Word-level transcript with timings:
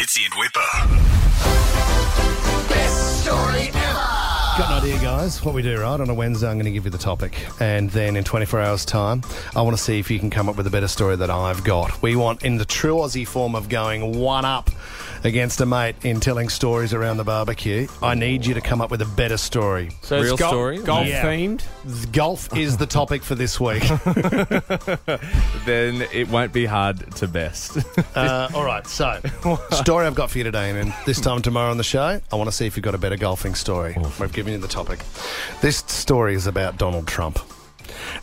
Fitzy 0.00 0.24
and 0.24 0.32
Wippa. 0.32 0.66
Best 2.70 3.22
story 3.22 3.68
ever. 3.68 4.20
Got 4.56 4.70
an 4.70 4.78
idea, 4.78 4.98
guys. 4.98 5.44
What 5.44 5.54
we 5.54 5.60
do, 5.60 5.78
right? 5.78 6.00
On 6.00 6.08
a 6.08 6.14
Wednesday, 6.14 6.48
I'm 6.48 6.54
going 6.54 6.64
to 6.64 6.70
give 6.70 6.86
you 6.86 6.90
the 6.90 6.96
topic. 6.96 7.46
And 7.60 7.90
then 7.90 8.16
in 8.16 8.24
24 8.24 8.60
hours' 8.60 8.86
time, 8.86 9.22
I 9.54 9.60
want 9.60 9.76
to 9.76 9.82
see 9.82 9.98
if 9.98 10.10
you 10.10 10.18
can 10.18 10.30
come 10.30 10.48
up 10.48 10.56
with 10.56 10.66
a 10.66 10.70
better 10.70 10.88
story 10.88 11.16
that 11.16 11.28
I've 11.28 11.64
got. 11.64 12.00
We 12.00 12.16
want, 12.16 12.42
in 12.44 12.56
the 12.56 12.64
true 12.64 12.94
Aussie 12.94 13.28
form 13.28 13.54
of 13.54 13.68
going 13.68 14.18
one 14.18 14.46
up 14.46 14.70
against 15.24 15.60
a 15.60 15.66
mate 15.66 15.96
in 16.04 16.20
telling 16.20 16.48
stories 16.48 16.94
around 16.94 17.16
the 17.18 17.24
barbecue, 17.24 17.86
I 18.02 18.14
need 18.14 18.46
you 18.46 18.54
to 18.54 18.60
come 18.60 18.80
up 18.80 18.90
with 18.90 19.02
a 19.02 19.06
better 19.06 19.36
story. 19.36 19.90
So 20.02 20.20
Real 20.20 20.32
it's 20.34 20.40
gol- 20.40 20.50
story? 20.50 20.78
golf 20.78 21.06
Yeah. 21.06 21.24
themed. 21.24 21.62
Golf 22.12 22.56
is 22.56 22.76
the 22.76 22.86
topic 22.86 23.22
for 23.22 23.34
this 23.34 23.58
week. 23.60 23.82
Then 25.66 26.02
it 26.12 26.28
won't 26.28 26.52
be 26.52 26.66
hard 26.66 27.14
to 27.16 27.28
best. 27.28 27.78
Uh, 28.14 28.48
all 28.54 28.64
right, 28.64 28.86
so 28.86 29.20
story 29.70 30.04
I've 30.06 30.14
got 30.14 30.30
for 30.30 30.38
you 30.38 30.44
today, 30.44 30.70
and 30.70 30.76
then 30.90 30.94
this 31.06 31.20
time 31.20 31.42
tomorrow 31.42 31.70
on 31.70 31.76
the 31.76 31.84
show, 31.84 32.20
I 32.32 32.36
want 32.36 32.48
to 32.48 32.52
see 32.52 32.66
if 32.66 32.76
you've 32.76 32.84
got 32.84 32.94
a 32.94 32.98
better 32.98 33.16
golfing 33.16 33.54
story. 33.54 33.96
We've 34.18 34.32
given 34.32 34.52
you 34.52 34.58
the 34.58 34.68
topic. 34.68 35.00
This 35.60 35.78
story 35.78 36.34
is 36.34 36.46
about 36.46 36.76
Donald 36.76 37.06
Trump, 37.06 37.38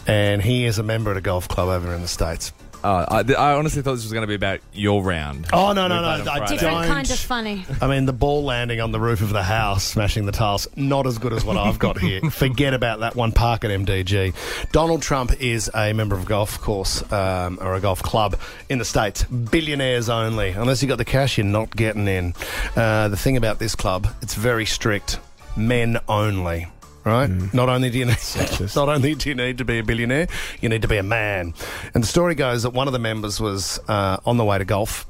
and 0.05 0.41
he 0.41 0.65
is 0.65 0.77
a 0.77 0.83
member 0.83 1.11
at 1.11 1.17
a 1.17 1.21
golf 1.21 1.47
club 1.47 1.69
over 1.69 1.93
in 1.95 2.01
the 2.01 2.07
states. 2.07 2.51
Uh, 2.87 3.05
I, 3.09 3.23
th- 3.23 3.37
I 3.37 3.53
honestly 3.53 3.81
thought 3.81 3.95
this 3.95 4.03
was 4.03 4.13
going 4.13 4.21
to 4.23 4.27
be 4.27 4.35
about 4.35 4.61
your 4.71 5.03
round. 5.03 5.47
Oh 5.51 5.73
no 5.73 5.87
no 5.87 6.01
no! 6.01 6.07
I 6.07 6.23
Friday. 6.23 6.39
don't. 6.45 6.49
Different 6.57 6.87
kind 6.87 7.11
of 7.11 7.19
funny. 7.19 7.65
I 7.81 7.87
mean, 7.87 8.05
the 8.05 8.13
ball 8.13 8.43
landing 8.45 8.79
on 8.79 8.91
the 8.91 8.99
roof 8.99 9.21
of 9.21 9.29
the 9.29 9.43
house, 9.43 9.83
smashing 9.83 10.25
the 10.25 10.31
tiles, 10.31 10.67
not 10.77 11.05
as 11.05 11.17
good 11.17 11.33
as 11.33 11.43
what 11.43 11.57
I've 11.57 11.79
got 11.79 11.99
here. 11.99 12.21
Forget 12.31 12.73
about 12.73 13.01
that 13.01 13.15
one 13.15 13.33
park 13.33 13.65
at 13.65 13.71
MDG. 13.71 14.33
Donald 14.71 15.01
Trump 15.01 15.33
is 15.41 15.69
a 15.75 15.91
member 15.91 16.15
of 16.15 16.23
a 16.23 16.25
golf 16.25 16.61
course 16.61 17.03
um, 17.11 17.57
or 17.61 17.75
a 17.75 17.81
golf 17.81 18.01
club 18.01 18.39
in 18.69 18.77
the 18.77 18.85
States. 18.85 19.23
Billionaires 19.25 20.07
only. 20.07 20.51
Unless 20.51 20.81
you 20.81 20.87
got 20.87 20.97
the 20.97 21.05
cash, 21.05 21.37
you're 21.37 21.45
not 21.45 21.75
getting 21.75 22.07
in. 22.07 22.33
Uh, 22.75 23.09
the 23.09 23.17
thing 23.17 23.35
about 23.35 23.59
this 23.59 23.75
club, 23.75 24.07
it's 24.21 24.33
very 24.35 24.65
strict. 24.65 25.19
Men 25.57 25.97
only. 26.07 26.67
Right. 27.07 27.29
Not 27.53 27.69
only 27.69 27.89
do 27.89 27.99
you 27.99 28.05
need, 28.05 28.17
not 28.75 28.89
only 28.89 29.15
do 29.15 29.29
you 29.29 29.35
need 29.35 29.57
to 29.59 29.65
be 29.65 29.79
a 29.79 29.83
billionaire, 29.83 30.27
you 30.59 30.67
need 30.67 30.81
to 30.81 30.87
be 30.89 30.97
a 30.97 31.03
man. 31.03 31.53
And 31.93 32.03
the 32.03 32.07
story 32.07 32.35
goes 32.35 32.63
that 32.63 32.71
one 32.71 32.87
of 32.87 32.93
the 32.93 32.99
members 32.99 33.39
was 33.39 33.79
uh, 33.87 34.17
on 34.25 34.35
the 34.35 34.43
way 34.43 34.57
to 34.57 34.65
golf 34.65 35.05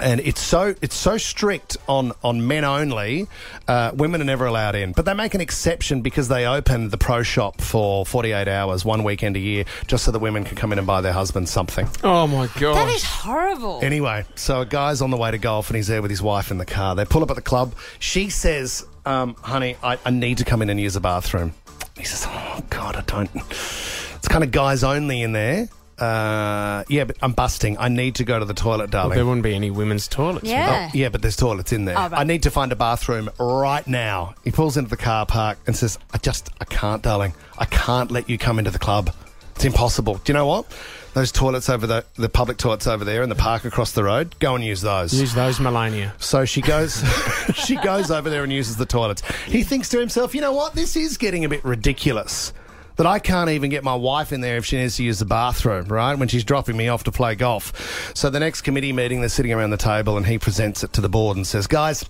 and 0.00 0.20
it's 0.20 0.40
so 0.40 0.74
it's 0.82 0.96
so 0.96 1.16
strict 1.16 1.76
on 1.88 2.12
on 2.22 2.46
men 2.46 2.64
only. 2.64 3.28
Uh, 3.68 3.92
women 3.94 4.20
are 4.20 4.24
never 4.24 4.46
allowed 4.46 4.74
in, 4.74 4.92
but 4.92 5.04
they 5.04 5.14
make 5.14 5.34
an 5.34 5.40
exception 5.40 6.02
because 6.02 6.28
they 6.28 6.46
open 6.46 6.88
the 6.88 6.98
pro 6.98 7.22
shop 7.22 7.60
for 7.60 8.04
48 8.04 8.48
hours, 8.48 8.84
one 8.84 9.04
weekend 9.04 9.36
a 9.36 9.40
year, 9.40 9.64
just 9.86 10.04
so 10.04 10.10
the 10.10 10.18
women 10.18 10.44
can 10.44 10.56
come 10.56 10.72
in 10.72 10.78
and 10.78 10.86
buy 10.86 11.00
their 11.00 11.12
husbands 11.12 11.50
something. 11.50 11.88
Oh 12.02 12.26
my 12.26 12.48
god. 12.58 12.74
That 12.74 12.94
is 12.94 13.04
horrible. 13.04 13.80
Anyway, 13.82 14.24
so 14.34 14.62
a 14.62 14.66
guy's 14.66 15.00
on 15.00 15.10
the 15.10 15.16
way 15.16 15.30
to 15.30 15.38
golf 15.38 15.68
and 15.70 15.76
he's 15.76 15.86
there 15.86 16.02
with 16.02 16.10
his 16.10 16.22
wife 16.22 16.50
in 16.50 16.58
the 16.58 16.66
car. 16.66 16.94
They 16.94 17.04
pull 17.04 17.22
up 17.22 17.30
at 17.30 17.36
the 17.36 17.42
club. 17.42 17.74
She 17.98 18.30
says, 18.30 18.86
um, 19.06 19.34
"Honey, 19.40 19.76
I, 19.82 19.98
I 20.04 20.10
need 20.10 20.38
to 20.38 20.44
come 20.44 20.62
in 20.62 20.70
and 20.70 20.80
use 20.80 20.94
the 20.94 21.00
bathroom." 21.00 21.52
He 21.96 22.04
says, 22.04 22.26
"Oh 22.28 22.60
God, 22.70 22.96
I 22.96 23.02
don't." 23.02 23.30
It's 23.36 24.28
kind 24.28 24.42
of 24.44 24.50
guys 24.50 24.82
only 24.84 25.20
in 25.22 25.32
there. 25.32 25.68
Uh, 25.98 26.82
yeah, 26.88 27.04
but 27.04 27.16
I'm 27.22 27.32
busting. 27.32 27.78
I 27.78 27.88
need 27.88 28.16
to 28.16 28.24
go 28.24 28.38
to 28.38 28.44
the 28.44 28.54
toilet, 28.54 28.90
darling. 28.90 29.14
there 29.14 29.24
wouldn't 29.24 29.44
be 29.44 29.54
any 29.54 29.70
women's 29.70 30.08
toilets. 30.08 30.44
yeah. 30.48 30.90
Yeah, 30.92 31.08
but 31.08 31.22
there's 31.22 31.36
toilets 31.36 31.72
in 31.72 31.84
there. 31.84 31.96
Oh, 31.96 32.08
right. 32.08 32.12
I 32.14 32.24
need 32.24 32.42
to 32.44 32.50
find 32.50 32.72
a 32.72 32.76
bathroom 32.76 33.30
right 33.38 33.86
now. 33.86 34.34
He 34.42 34.50
pulls 34.50 34.76
into 34.76 34.90
the 34.90 34.96
car 34.96 35.24
park 35.24 35.58
and 35.68 35.76
says, 35.76 35.98
I 36.12 36.18
just, 36.18 36.50
I 36.60 36.64
can't, 36.64 37.00
darling. 37.00 37.32
I 37.58 37.66
can't 37.66 38.10
let 38.10 38.28
you 38.28 38.38
come 38.38 38.58
into 38.58 38.72
the 38.72 38.78
club. 38.78 39.14
It's 39.56 39.64
impossible. 39.64 40.14
Do 40.24 40.32
you 40.32 40.34
know 40.34 40.46
what? 40.46 40.66
Those 41.14 41.30
toilets 41.30 41.68
over 41.68 41.86
the, 41.86 42.04
the 42.16 42.28
public 42.28 42.56
toilets 42.58 42.88
over 42.88 43.04
there 43.04 43.22
in 43.22 43.28
the 43.28 43.36
park 43.36 43.64
across 43.64 43.92
the 43.92 44.02
road, 44.02 44.34
go 44.40 44.56
and 44.56 44.64
use 44.64 44.80
those. 44.80 45.14
Use 45.14 45.32
those 45.32 45.60
Melania. 45.60 46.12
So 46.18 46.44
she 46.44 46.60
goes, 46.60 47.04
she 47.54 47.76
goes 47.76 48.10
over 48.10 48.28
there 48.28 48.42
and 48.42 48.52
uses 48.52 48.76
the 48.76 48.86
toilets. 48.86 49.22
He 49.46 49.62
thinks 49.62 49.88
to 49.90 50.00
himself, 50.00 50.34
you 50.34 50.40
know 50.40 50.52
what? 50.52 50.74
This 50.74 50.96
is 50.96 51.16
getting 51.16 51.44
a 51.44 51.48
bit 51.48 51.64
ridiculous. 51.64 52.52
That 52.96 53.06
I 53.06 53.18
can't 53.18 53.50
even 53.50 53.70
get 53.70 53.82
my 53.82 53.94
wife 53.96 54.32
in 54.32 54.40
there 54.40 54.56
if 54.56 54.66
she 54.66 54.76
needs 54.76 54.96
to 54.96 55.02
use 55.02 55.18
the 55.18 55.24
bathroom, 55.24 55.86
right? 55.86 56.16
When 56.16 56.28
she's 56.28 56.44
dropping 56.44 56.76
me 56.76 56.86
off 56.86 57.02
to 57.04 57.12
play 57.12 57.34
golf. 57.34 58.12
So 58.14 58.30
the 58.30 58.38
next 58.38 58.60
committee 58.60 58.92
meeting, 58.92 59.18
they're 59.18 59.28
sitting 59.28 59.52
around 59.52 59.70
the 59.70 59.76
table 59.76 60.16
and 60.16 60.24
he 60.26 60.38
presents 60.38 60.84
it 60.84 60.92
to 60.92 61.00
the 61.00 61.08
board 61.08 61.36
and 61.36 61.44
says, 61.44 61.66
guys, 61.66 62.04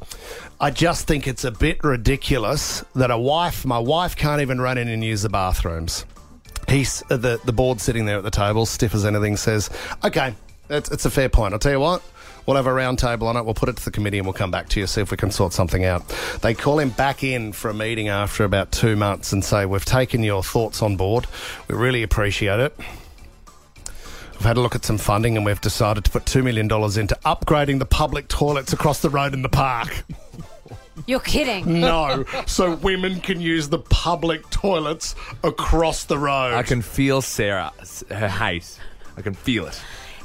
I 0.61 0.71
just 0.71 1.07
think 1.07 1.27
it's 1.27 1.45
a 1.45 1.51
bit 1.51 1.83
ridiculous 1.83 2.85
that 2.95 3.11
a 3.11 3.17
wife, 3.17 3.65
my 3.65 3.79
wife 3.79 4.15
can't 4.15 4.43
even 4.43 4.61
run 4.61 4.77
in 4.77 4.89
and 4.89 5.03
use 5.03 5.23
the 5.23 5.31
bathrooms. 5.31 6.05
He's 6.75 7.05
uh, 7.09 7.17
the 7.17 7.41
the 7.45 7.53
board 7.53 7.81
sitting 7.81 8.05
there 8.05 8.19
at 8.19 8.25
the 8.25 8.33
table, 8.33 8.67
stiff 8.67 8.95
as 8.95 9.05
anything, 9.05 9.37
says, 9.37 9.71
"Okay, 10.05 10.35
it's, 10.69 10.91
it's 10.91 11.05
a 11.05 11.11
fair 11.11 11.29
point. 11.29 11.55
I'll 11.55 11.61
tell 11.61 11.73
you 11.73 11.81
what." 11.81 12.03
We'll 12.47 12.57
have 12.57 12.67
a 12.67 12.75
round 12.75 12.99
table 12.99 13.27
on 13.29 13.39
it. 13.39 13.45
We'll 13.45 13.55
put 13.55 13.71
it 13.71 13.77
to 13.77 13.85
the 13.87 13.91
committee 13.91 14.19
and 14.19 14.27
we'll 14.27 14.35
come 14.35 14.51
back 14.51 14.69
to 14.71 14.81
you, 14.81 14.87
see 14.87 15.01
if 15.01 15.11
we 15.11 15.17
can 15.17 15.31
sort 15.31 15.55
something 15.55 15.83
out. 15.83 16.07
They 16.43 16.53
call 16.53 16.79
him 16.79 16.91
back 16.91 17.25
in 17.25 17.53
for 17.53 17.71
a 17.71 17.75
meeting 17.75 18.09
after 18.09 18.45
about 18.45 18.71
two 18.71 18.97
months 18.97 19.33
and 19.33 19.43
say, 19.43 19.65
We've 19.65 19.85
taken 19.85 20.23
your 20.23 20.43
thoughts 20.43 20.83
on 20.83 20.97
board. 20.97 21.27
We 21.69 21.75
really 21.75 22.03
appreciate 22.03 22.61
it. 22.61 22.77
We've 24.35 24.43
had 24.43 24.59
a 24.59 24.61
look 24.61 24.75
at 24.75 24.85
some 24.85 24.99
funding 24.99 25.37
and 25.39 25.47
we've 25.47 25.61
decided 25.61 26.05
to 26.05 26.11
put 26.11 26.27
$2 26.27 26.45
million 26.45 26.67
into 26.67 27.19
upgrading 27.25 27.79
the 27.79 27.87
public 27.87 28.29
toilets 28.29 28.75
across 28.75 29.01
the 29.01 29.09
road 29.09 29.33
in 29.33 29.41
the 29.43 29.49
park. 29.49 30.05
You're 31.07 31.21
kidding. 31.21 31.81
No, 31.81 32.25
so 32.47 32.77
women 32.77 33.21
can 33.21 33.41
use 33.41 33.69
the 33.69 33.79
public 33.79 34.49
toilets 34.51 35.15
across 35.43 36.05
the 36.05 36.19
road. 36.19 36.55
I 36.55 36.63
can 36.63 36.81
feel 36.83 37.21
Sarah, 37.23 37.73
her 38.11 38.29
hate. 38.29 38.79
I 39.17 39.23
can 39.23 39.35
feel 39.35 39.67
it. 39.67 39.81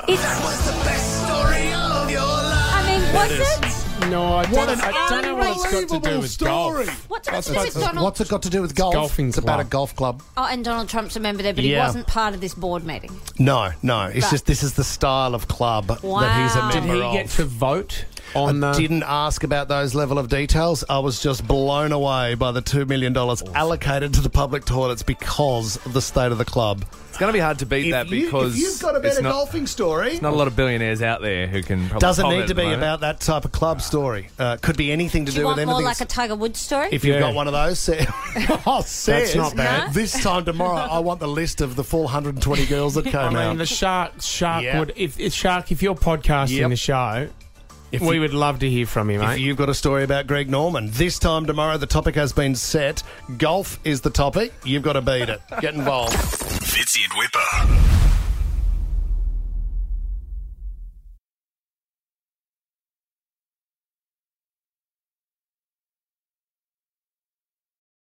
It's, 0.07 0.22
What's 0.41 0.66
the 0.66 0.72
best 0.85 1.25
story 1.25 1.73
of 1.73 2.09
your 2.09 2.22
life? 2.22 2.73
I 2.73 2.84
mean, 2.88 3.13
was 3.13 3.31
it? 3.31 4.09
No, 4.09 4.34
I 4.34 4.45
don't, 4.45 4.69
an 4.69 4.79
I 4.81 5.07
don't 5.09 5.22
know 5.23 5.35
what 5.35 5.50
it's 5.57 5.72
got 5.90 6.01
to 6.01 6.09
do 6.09 6.19
with 6.22 6.31
story. 6.31 6.85
golf. 6.85 7.09
What's 7.09 7.28
it 7.28 7.31
got 7.31 7.44
to 7.44 7.53
do 7.53 7.59
with 7.59 7.73
Donald? 7.75 8.03
What's 8.06 8.22
it 8.22 8.29
got 8.29 8.41
to 8.44 8.50
do 8.50 8.61
with 8.61 8.73
golf? 8.75 8.94
golfing 8.94 9.28
it's 9.28 9.38
about 9.38 9.59
a 9.59 9.63
club. 9.63 9.69
golf 9.69 9.96
club. 9.97 10.23
Oh, 10.38 10.47
and 10.50 10.63
Donald 10.66 10.88
Trump's 10.90 11.16
a 11.17 11.19
member 11.19 11.44
there, 11.44 11.53
but 11.53 11.63
he 11.66 11.73
Yeah. 11.73 11.85
wasn't 11.85 12.07
part 12.07 12.34
of 12.34 12.40
this 12.41 12.53
board 12.56 12.85
meeting. 12.85 13.11
No, 13.38 13.72
no. 13.84 14.06
It's 14.06 14.23
Right. 14.23 14.31
just 14.31 14.46
this 14.46 14.63
is 14.63 14.73
the 14.73 14.85
style 14.85 15.35
of 15.35 15.47
club 15.50 15.88
that 15.88 15.97
he's 16.01 16.56
a 16.56 16.59
Wow. 16.59 16.69
member 16.73 16.94
Did 16.94 16.96
he 16.96 17.01
of. 17.01 17.13
get 17.13 17.29
to 17.31 17.46
vote 17.46 18.06
on 18.35 18.63
I 18.63 18.72
the? 18.72 18.79
didn't 18.79 19.03
ask 19.03 19.44
about 19.44 19.67
those 19.67 19.95
level 19.95 20.17
of 20.19 20.29
details. 20.29 20.84
I 20.90 21.00
was 21.00 21.22
just 21.22 21.47
blown 21.47 21.91
away 21.91 22.35
by 22.35 22.51
the 22.51 22.62
two 22.62 22.85
million 22.85 23.13
dollars 23.13 23.41
allocated 23.56 24.13
to 24.16 24.22
the 24.22 24.29
public 24.29 24.66
toilets 24.66 25.03
because 25.03 25.78
of 25.85 25.94
the 25.94 26.01
state 26.01 26.31
of 26.31 26.38
the 26.38 26.45
club. 26.45 26.85
It's 27.09 27.17
going 27.17 27.29
to 27.29 27.34
be 27.34 27.40
hard 27.41 27.59
to 27.59 27.66
beat 27.66 27.91
that 27.91 28.09
because 28.09 28.56
if 28.56 28.62
you've 28.62 28.79
got 28.81 28.94
a 28.95 29.00
it's 29.00 29.16
better 29.16 29.22
not, 29.23 29.31
golfing 29.31 29.67
story, 29.67 30.09
There's 30.12 30.22
not 30.22 30.31
a 30.34 30.35
lot 30.38 30.47
of 30.47 30.56
billionaires 30.56 31.01
out 31.01 31.22
there 31.22 31.47
who 31.47 31.62
can 31.62 31.90
probably 31.90 32.00
doesn't 32.00 32.29
need 32.29 32.47
to 32.47 32.56
be 32.56 32.63
moment. 32.63 32.79
about 32.81 33.00
that 33.01 33.19
type 33.19 33.44
of 33.44 33.51
club 33.51 33.81
story. 33.81 34.29
Uh, 34.40 34.56
could 34.61 34.78
be 34.78 34.91
anything 34.91 35.25
to 35.25 35.31
Do 35.31 35.35
do, 35.35 35.41
you 35.41 35.47
with 35.47 35.57
want 35.57 35.66
more 35.67 35.75
anything. 35.78 35.85
like 35.85 36.01
a 36.01 36.06
Tiger 36.06 36.35
Woods 36.35 36.59
story? 36.61 36.88
If 36.91 37.03
you've 37.03 37.16
Yeah. 37.16 37.22
got 37.22 37.34
one 37.34 37.47
of 37.47 37.53
those, 37.53 37.78
say, 37.79 38.06
oh, 38.66 38.81
says, 38.85 39.34
That's 39.34 39.35
not 39.35 39.56
bad. 39.56 39.88
No? 39.88 39.94
This 39.94 40.22
time 40.23 40.46
tomorrow, 40.46 40.78
I 40.79 41.00
want 41.00 41.19
the 41.19 41.28
list 41.28 41.59
of 41.61 41.75
the 41.75 41.84
420 41.84 42.66
girls 42.67 42.94
that 42.94 43.06
came 43.06 43.16
I 43.19 43.23
came 43.25 43.34
mean, 43.34 43.41
out. 43.41 43.57
the 43.57 43.66
shark. 43.66 44.22
Shark 44.22 44.63
Yeah. 44.63 44.79
would. 44.79 44.94
If, 44.96 45.19
if 45.19 45.34
shark, 45.34 45.72
if 45.73 45.81
you're 45.81 45.96
podcasting 45.96 46.59
Yep. 46.59 46.69
the 46.69 46.75
show, 46.78 47.28
If 47.91 48.01
we 48.01 48.16
you- 48.16 48.22
would 48.22 48.33
love 48.33 48.59
to 48.59 48.69
hear 48.69 48.85
from 48.85 49.09
you, 49.09 49.22
If 49.22 49.27
mate. 49.27 49.39
you've 49.39 49.57
got 49.57 49.69
a 49.69 49.73
story 49.73 50.03
about 50.03 50.27
Greg 50.27 50.50
Norman, 50.50 50.89
this 50.91 51.17
time 51.19 51.45
tomorrow 51.45 51.77
the 51.77 51.88
topic 51.88 52.16
has 52.16 52.31
been 52.33 52.55
set. 52.55 53.01
Golf 53.38 53.79
is 53.83 54.01
the 54.01 54.09
topic. 54.11 54.53
You've 54.63 54.83
got 54.83 54.94
to 54.94 55.01
beat 55.01 55.29
it. 55.29 55.41
Get 55.61 55.73
involved. 55.73 56.13
Fitzy 56.16 56.99
and 57.03 57.13
Wippa. 57.13 57.98